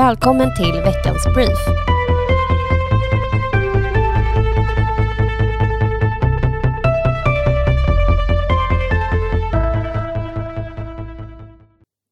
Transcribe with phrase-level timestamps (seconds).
[0.00, 1.58] Välkommen till veckans brief.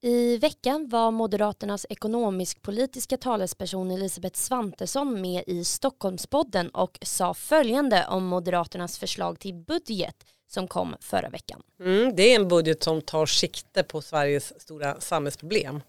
[0.03, 8.27] I veckan var Moderaternas ekonomisk-politiska talesperson Elisabeth Svantesson med i Stockholmspodden och sa följande om
[8.27, 10.16] Moderaternas förslag till budget
[10.48, 11.62] som kom förra veckan.
[11.80, 15.80] Mm, det är en budget som tar sikte på Sveriges stora samhällsproblem.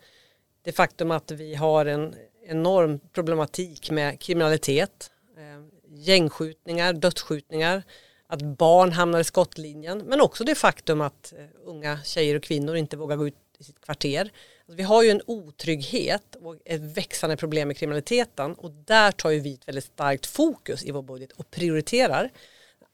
[0.70, 2.15] Det faktum att vi har en
[2.47, 7.84] enorm problematik med kriminalitet, eh, gängskjutningar, dödsskjutningar,
[8.27, 12.75] att barn hamnar i skottlinjen men också det faktum att eh, unga tjejer och kvinnor
[12.75, 14.21] inte vågar gå ut i sitt kvarter.
[14.21, 19.30] Alltså vi har ju en otrygghet och ett växande problem med kriminaliteten och där tar
[19.30, 22.30] ju vi ett väldigt starkt fokus i vår budget och prioriterar.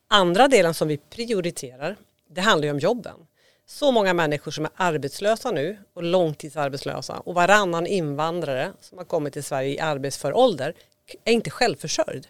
[0.08, 1.98] Andra delen som vi prioriterar
[2.30, 3.28] det handlar ju om jobben.
[3.68, 9.34] Så många människor som är arbetslösa nu och långtidsarbetslösa och varannan invandrare som har kommit
[9.34, 10.74] till Sverige i arbetsför ålder
[11.24, 12.28] är inte självförsörjd.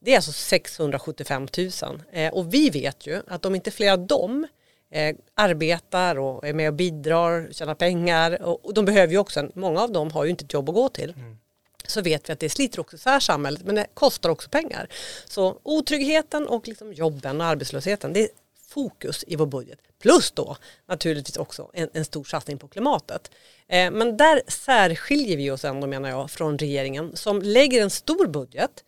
[0.00, 1.70] Det är alltså 675 000
[2.12, 4.46] eh, och vi vet ju att om inte fler av dem
[4.90, 9.48] eh, arbetar och är med och bidrar, tjänar pengar och, och de behöver ju också,
[9.54, 11.10] många av dem har ju inte ett jobb att gå till.
[11.16, 11.38] Mm.
[11.86, 14.88] Så vet vi att det sliter också isär samhället men det kostar också pengar.
[15.26, 18.28] Så otryggheten och liksom jobben och arbetslösheten det är
[18.68, 19.78] fokus i vår budget.
[20.02, 20.56] Plus då
[20.88, 23.30] naturligtvis också en, en stor satsning på klimatet.
[23.68, 28.26] Eh, men där särskiljer vi oss ändå menar jag från regeringen som lägger en stor
[28.26, 28.84] budget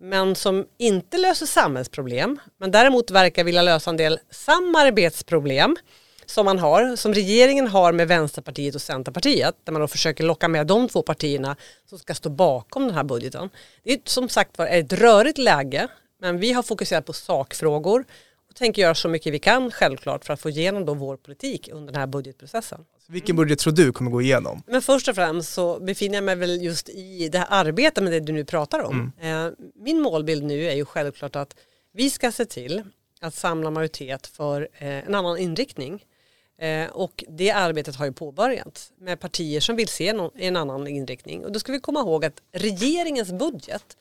[0.00, 5.76] men som inte löser samhällsproblem men däremot verkar vilja lösa en del samarbetsproblem
[6.26, 10.48] som man har, som regeringen har med Vänsterpartiet och Centerpartiet där man då försöker locka
[10.48, 11.56] med de två partierna
[11.88, 13.50] som ska stå bakom den här budgeten.
[13.82, 15.88] Det är som sagt var ett rörigt läge
[16.20, 18.04] men vi har fokuserat på sakfrågor
[18.54, 21.92] tänker göra så mycket vi kan självklart för att få igenom då vår politik under
[21.92, 22.84] den här budgetprocessen.
[23.08, 24.62] Vilken budget tror du kommer gå igenom?
[24.66, 28.12] Men först och främst så befinner jag mig väl just i det här arbetet med
[28.12, 29.12] det du nu pratar om.
[29.20, 29.46] Mm.
[29.46, 31.56] Eh, min målbild nu är ju självklart att
[31.92, 32.82] vi ska se till
[33.20, 36.04] att samla majoritet för eh, en annan inriktning.
[36.58, 41.44] Eh, och det arbetet har ju påbörjats med partier som vill se en annan inriktning.
[41.44, 43.96] Och då ska vi komma ihåg att regeringens budget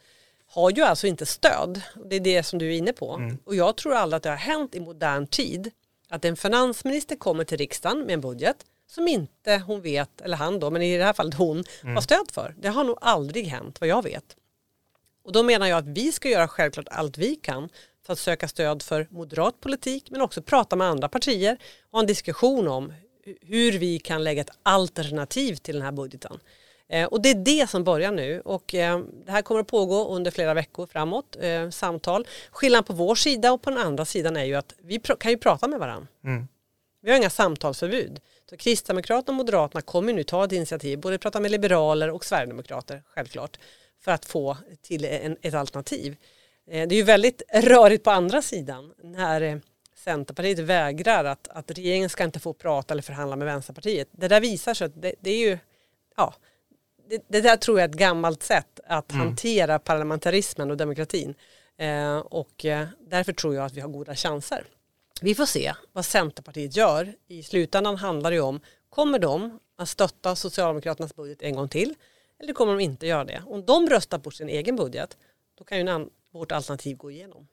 [0.53, 1.81] har ju alltså inte stöd.
[2.06, 3.14] Det är det som du är inne på.
[3.14, 3.38] Mm.
[3.46, 5.72] Och jag tror aldrig att det har hänt i modern tid
[6.09, 10.59] att en finansminister kommer till riksdagen med en budget som inte hon vet, eller han
[10.59, 11.96] då, men i det här fallet hon, mm.
[11.96, 12.56] har stöd för.
[12.58, 14.36] Det har nog aldrig hänt vad jag vet.
[15.24, 17.69] Och då menar jag att vi ska göra självklart allt vi kan
[18.06, 22.00] för att söka stöd för moderat politik men också prata med andra partier och ha
[22.00, 22.94] en diskussion om
[23.42, 26.40] hur vi kan lägga ett alternativ till den här budgeten.
[26.90, 30.08] Eh, och det är det som börjar nu och eh, det här kommer att pågå
[30.08, 32.28] under flera veckor framåt, eh, samtal.
[32.52, 35.38] Skillnaden på vår sida och på den andra sidan är ju att vi kan ju
[35.38, 36.08] prata med varandra.
[36.24, 36.48] Mm.
[37.02, 38.20] Vi har inga samtalsförbud.
[38.50, 43.04] Så Kristdemokraterna och Moderaterna kommer nu ta ett initiativ, både prata med liberaler och sverigedemokrater
[43.06, 43.60] självklart,
[44.02, 46.16] för att få till en, ett alternativ.
[46.66, 49.62] Det är ju väldigt rörigt på andra sidan när
[49.96, 54.08] Centerpartiet vägrar att, att regeringen ska inte få prata eller förhandla med Vänsterpartiet.
[54.12, 55.58] Det där visar sig att det, det är ju,
[56.18, 56.34] ja,
[57.13, 59.28] det, det, där tror jag är ett gammalt sätt att mm.
[59.28, 61.35] hantera parlamentarismen och demokratin.
[61.78, 64.63] Eh, och eh, därför tror jag att vi har goda chanser.
[65.22, 67.13] Vi får se vad Centerpartiet gör.
[67.28, 68.59] I slutändan handlar det om,
[68.90, 71.96] kommer de att stötta Socialdemokraternas budget en gång till?
[72.40, 73.44] Eller kommer de inte göra det?
[73.47, 75.18] Om de röstar på sin egen budget,
[75.57, 77.47] då kan ju vårt alternativ gå igenom.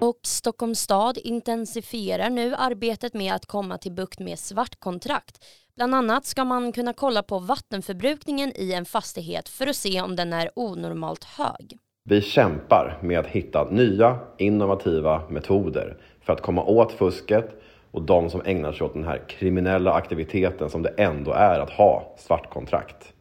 [0.00, 5.44] Och Stockholms stad intensifierar nu arbetet med att komma till bukt med svartkontrakt.
[5.80, 10.16] Bland annat ska man kunna kolla på vattenförbrukningen i en fastighet för att se om
[10.16, 11.78] den är onormalt hög.
[12.04, 18.30] Vi kämpar med att hitta nya innovativa metoder för att komma åt fusket och de
[18.30, 23.12] som ägnar sig åt den här kriminella aktiviteten som det ändå är att ha svartkontrakt.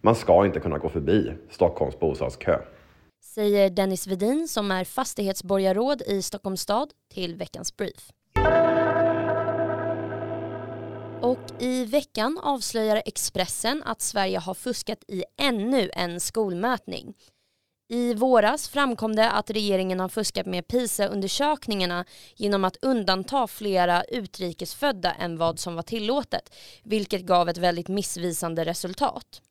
[0.00, 2.58] Man ska inte kunna gå förbi Stockholms bostadskö.
[3.24, 8.10] Säger Dennis Vedin som är fastighetsborgarråd i Stockholms stad till veckans brief.
[11.36, 17.14] Och i veckan avslöjar Expressen att Sverige har fuskat i ännu en skolmätning.
[17.88, 22.04] I våras framkom det att regeringen har fuskat med PISA-undersökningarna
[22.36, 28.64] genom att undanta flera utrikesfödda än vad som var tillåtet, vilket gav ett väldigt missvisande
[28.64, 29.42] resultat.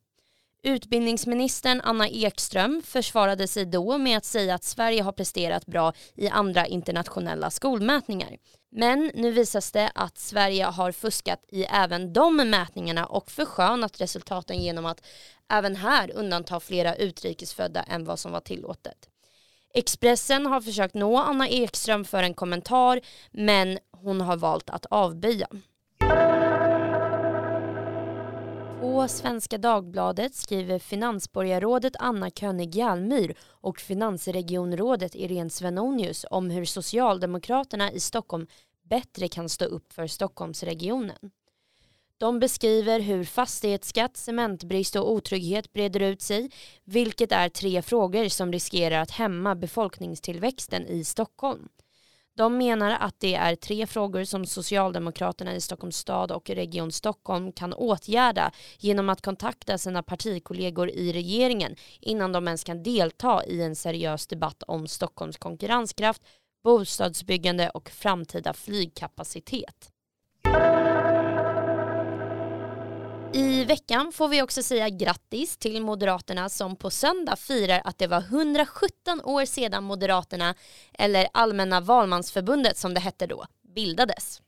[0.67, 6.29] Utbildningsministern Anna Ekström försvarade sig då med att säga att Sverige har presterat bra i
[6.29, 8.37] andra internationella skolmätningar.
[8.71, 14.61] Men nu visas det att Sverige har fuskat i även de mätningarna och förskönat resultaten
[14.61, 15.05] genom att
[15.51, 19.09] även här undanta flera utrikesfödda än vad som var tillåtet.
[19.73, 23.01] Expressen har försökt nå Anna Ekström för en kommentar
[23.31, 25.47] men hon har valt att avböja.
[28.79, 37.91] På Svenska Dagbladet skriver finansborgarrådet Anna König Jalmyr och finansregionrådet Irene Svenonius om hur Socialdemokraterna
[37.91, 38.47] i Stockholm
[38.83, 41.31] bättre kan stå upp för Stockholmsregionen.
[42.17, 46.51] De beskriver hur fastighetsskatt, cementbrist och otrygghet breder ut sig,
[46.83, 51.69] vilket är tre frågor som riskerar att hämma befolkningstillväxten i Stockholm.
[52.37, 57.51] De menar att det är tre frågor som Socialdemokraterna i Stockholms stad och Region Stockholm
[57.51, 63.61] kan åtgärda genom att kontakta sina partikollegor i regeringen innan de ens kan delta i
[63.61, 66.21] en seriös debatt om Stockholms konkurrenskraft,
[66.63, 69.94] bostadsbyggande och framtida flygkapacitet.
[73.35, 78.07] I veckan får vi också säga grattis till Moderaterna som på söndag firar att det
[78.07, 80.55] var 117 år sedan Moderaterna,
[80.93, 83.45] eller Allmänna valmansförbundet som det hette då,
[83.75, 84.41] bildades.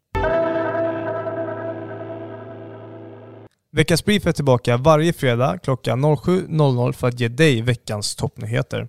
[3.71, 8.87] Veckans Brief är tillbaka varje fredag klockan 07.00 för att ge dig veckans toppnyheter.